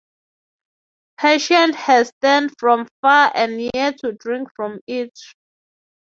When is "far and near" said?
3.03-3.93